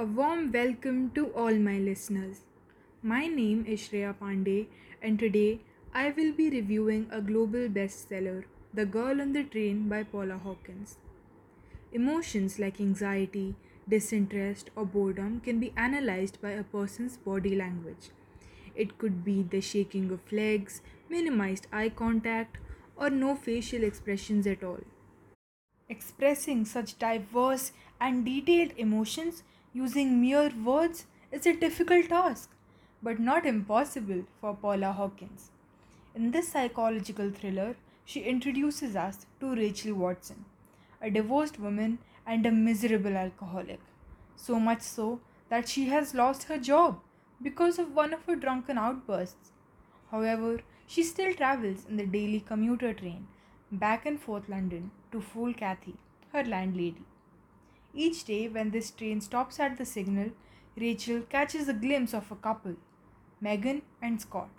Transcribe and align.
A 0.00 0.04
warm 0.18 0.50
welcome 0.50 1.10
to 1.14 1.26
all 1.40 1.52
my 1.52 1.76
listeners. 1.78 2.38
My 3.02 3.26
name 3.26 3.66
is 3.68 3.80
Shreya 3.80 4.14
Pandey, 4.18 4.68
and 5.02 5.18
today 5.18 5.60
I 5.92 6.08
will 6.16 6.32
be 6.32 6.48
reviewing 6.48 7.06
a 7.10 7.20
global 7.20 7.68
bestseller, 7.68 8.44
The 8.72 8.86
Girl 8.86 9.20
on 9.20 9.34
the 9.34 9.42
Train 9.44 9.90
by 9.90 10.04
Paula 10.04 10.38
Hawkins. 10.38 10.96
Emotions 11.92 12.58
like 12.58 12.80
anxiety, 12.80 13.56
disinterest, 13.86 14.70
or 14.74 14.86
boredom 14.86 15.38
can 15.40 15.60
be 15.60 15.74
analyzed 15.76 16.40
by 16.40 16.52
a 16.52 16.64
person's 16.64 17.18
body 17.18 17.54
language. 17.54 18.08
It 18.74 18.96
could 18.96 19.22
be 19.22 19.42
the 19.42 19.60
shaking 19.60 20.10
of 20.12 20.32
legs, 20.32 20.80
minimized 21.10 21.66
eye 21.70 21.90
contact, 21.90 22.56
or 22.96 23.10
no 23.10 23.36
facial 23.36 23.84
expressions 23.84 24.46
at 24.46 24.64
all. 24.64 24.80
Expressing 25.90 26.64
such 26.64 26.98
diverse 26.98 27.72
and 28.00 28.24
detailed 28.24 28.72
emotions 28.78 29.42
using 29.72 30.20
mere 30.20 30.50
words 30.64 31.06
is 31.30 31.46
a 31.46 31.54
difficult 31.54 32.08
task, 32.08 32.50
but 33.02 33.20
not 33.20 33.46
impossible 33.46 34.24
for 34.40 34.54
Paula 34.54 34.92
Hawkins. 34.92 35.50
In 36.14 36.32
this 36.32 36.48
psychological 36.48 37.30
thriller, 37.30 37.76
she 38.04 38.20
introduces 38.20 38.96
us 38.96 39.26
to 39.38 39.54
Rachel 39.54 39.94
Watson, 39.94 40.44
a 41.00 41.10
divorced 41.10 41.60
woman 41.60 41.98
and 42.26 42.44
a 42.44 42.50
miserable 42.50 43.16
alcoholic. 43.16 43.80
So 44.34 44.58
much 44.58 44.82
so 44.82 45.20
that 45.48 45.68
she 45.68 45.86
has 45.86 46.14
lost 46.14 46.44
her 46.44 46.58
job 46.58 47.00
because 47.40 47.78
of 47.78 47.94
one 47.94 48.12
of 48.12 48.24
her 48.24 48.34
drunken 48.34 48.76
outbursts. 48.76 49.52
However, 50.10 50.60
she 50.86 51.04
still 51.04 51.32
travels 51.34 51.86
in 51.88 51.96
the 51.96 52.06
daily 52.06 52.40
commuter 52.40 52.92
train 52.92 53.28
back 53.70 54.04
and 54.04 54.20
forth 54.20 54.48
London 54.48 54.90
to 55.12 55.20
fool 55.20 55.54
Cathy, 55.54 55.94
her 56.32 56.42
landlady. 56.42 57.04
Each 57.94 58.24
day, 58.24 58.48
when 58.48 58.70
this 58.70 58.90
train 58.90 59.20
stops 59.20 59.58
at 59.58 59.76
the 59.76 59.84
signal, 59.84 60.30
Rachel 60.76 61.22
catches 61.22 61.68
a 61.68 61.72
glimpse 61.72 62.14
of 62.14 62.30
a 62.30 62.36
couple, 62.36 62.76
Megan 63.40 63.82
and 64.00 64.20
Scott, 64.20 64.50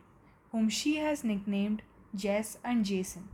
whom 0.52 0.70
she 0.70 0.98
has 0.98 1.24
nicknamed 1.24 1.82
Jess 2.14 2.58
and 2.64 2.84
Jason. 2.84 3.30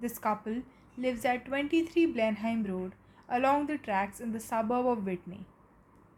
This 0.00 0.18
couple 0.18 0.62
lives 0.98 1.24
at 1.24 1.46
23 1.46 2.06
Blenheim 2.06 2.64
Road 2.64 2.92
along 3.28 3.66
the 3.66 3.78
tracks 3.78 4.20
in 4.20 4.32
the 4.32 4.40
suburb 4.40 4.86
of 4.86 5.06
Witney. 5.06 5.46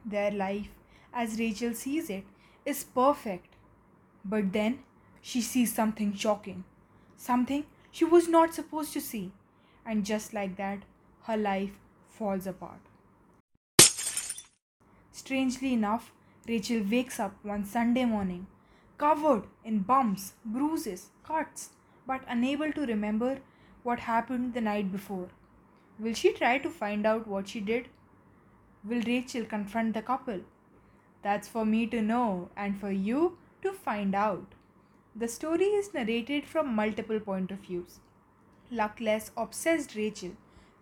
Their 0.04 0.32
life, 0.32 0.70
as 1.12 1.38
Rachel 1.38 1.74
sees 1.74 2.10
it, 2.10 2.24
is 2.66 2.82
perfect. 2.82 3.54
But 4.24 4.52
then 4.52 4.80
she 5.20 5.40
sees 5.40 5.72
something 5.72 6.14
shocking, 6.14 6.64
something 7.16 7.66
she 7.92 8.04
was 8.04 8.26
not 8.26 8.54
supposed 8.54 8.92
to 8.94 9.00
see, 9.00 9.32
and 9.86 10.04
just 10.04 10.34
like 10.34 10.56
that, 10.56 10.80
her 11.24 11.36
life 11.36 11.78
falls 12.08 12.46
apart. 12.46 12.80
Strangely 15.24 15.72
enough, 15.72 16.12
Rachel 16.46 16.82
wakes 16.90 17.18
up 17.18 17.32
one 17.42 17.64
Sunday 17.64 18.04
morning, 18.04 18.46
covered 18.98 19.44
in 19.64 19.78
bumps, 19.78 20.34
bruises, 20.44 21.08
cuts, 21.26 21.70
but 22.06 22.20
unable 22.28 22.70
to 22.72 22.84
remember 22.84 23.38
what 23.84 24.00
happened 24.00 24.52
the 24.52 24.60
night 24.60 24.92
before. 24.92 25.28
Will 25.98 26.12
she 26.12 26.34
try 26.34 26.58
to 26.58 26.68
find 26.68 27.06
out 27.06 27.26
what 27.26 27.48
she 27.48 27.60
did? 27.60 27.88
Will 28.86 29.00
Rachel 29.00 29.46
confront 29.46 29.94
the 29.94 30.02
couple? 30.02 30.42
That's 31.22 31.48
for 31.48 31.64
me 31.64 31.86
to 31.86 32.02
know 32.02 32.50
and 32.54 32.78
for 32.78 32.90
you 32.90 33.38
to 33.62 33.72
find 33.72 34.14
out. 34.14 34.54
The 35.16 35.28
story 35.28 35.72
is 35.80 35.94
narrated 35.94 36.44
from 36.44 36.76
multiple 36.76 37.18
point 37.18 37.50
of 37.50 37.60
views. 37.60 38.00
Luckless, 38.70 39.30
obsessed 39.38 39.94
Rachel, 39.94 40.32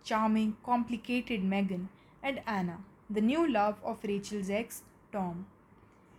charming, 0.03 0.57
complicated 0.65 1.45
Megan, 1.45 1.91
and 2.25 2.43
Anna, 2.45 2.81
the 3.11 3.21
new 3.21 3.51
love 3.51 3.77
of 3.85 4.05
Rachel's 4.05 4.51
ex, 4.51 4.83
Tom. 5.13 5.47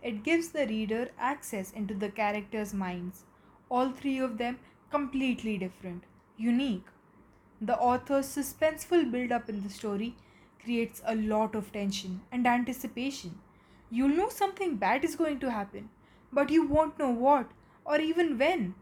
It 0.02 0.22
gives 0.22 0.48
the 0.48 0.66
reader 0.66 1.10
access 1.18 1.72
into 1.72 1.94
the 1.94 2.10
characters' 2.10 2.74
minds, 2.74 3.24
all 3.68 3.90
three 3.90 4.18
of 4.18 4.38
them 4.38 4.58
completely 4.90 5.58
different, 5.58 6.04
unique. 6.36 6.86
The 7.60 7.78
author's 7.78 8.26
suspenseful 8.26 9.10
build 9.10 9.32
up 9.32 9.48
in 9.48 9.62
the 9.62 9.70
story 9.70 10.16
creates 10.62 11.02
a 11.06 11.14
lot 11.14 11.54
of 11.54 11.72
tension 11.72 12.20
and 12.30 12.46
anticipation. 12.46 13.38
You'll 13.90 14.16
know 14.16 14.28
something 14.28 14.76
bad 14.76 15.04
is 15.04 15.16
going 15.16 15.40
to 15.40 15.50
happen, 15.50 15.88
but 16.32 16.50
you 16.50 16.66
won't 16.66 16.98
know 16.98 17.10
what 17.10 17.50
or 17.84 18.00
even 18.00 18.38
when. 18.38 18.74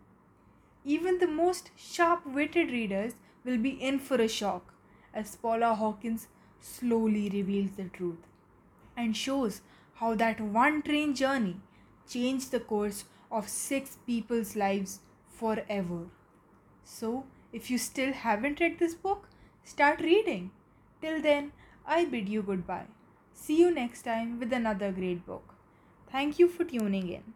Even 0.84 1.18
the 1.18 1.26
most 1.26 1.70
sharp 1.76 2.26
witted 2.26 2.70
readers 2.70 3.14
will 3.44 3.58
be 3.58 3.70
in 3.70 3.98
for 3.98 4.16
a 4.16 4.28
shock 4.28 4.74
as 5.14 5.36
Paula 5.36 5.74
Hawkins 5.74 6.28
slowly 6.62 7.28
reveals 7.30 7.72
the 7.72 7.84
truth 7.84 8.26
and 8.96 9.16
shows 9.16 9.60
how 9.94 10.14
that 10.14 10.40
one 10.40 10.82
train 10.82 11.14
journey 11.14 11.56
changed 12.08 12.50
the 12.50 12.60
course 12.60 13.04
of 13.30 13.48
six 13.48 13.98
people's 14.06 14.56
lives 14.56 15.00
forever. 15.28 16.06
So, 16.84 17.24
if 17.52 17.70
you 17.70 17.78
still 17.78 18.12
haven't 18.12 18.60
read 18.60 18.78
this 18.78 18.94
book, 18.94 19.28
start 19.64 20.00
reading. 20.00 20.50
Till 21.00 21.20
then, 21.22 21.52
I 21.86 22.04
bid 22.04 22.28
you 22.28 22.42
goodbye. 22.42 22.86
See 23.34 23.58
you 23.60 23.70
next 23.70 24.02
time 24.02 24.38
with 24.38 24.52
another 24.52 24.92
great 24.92 25.26
book. 25.26 25.54
Thank 26.10 26.38
you 26.38 26.48
for 26.48 26.64
tuning 26.64 27.08
in. 27.08 27.34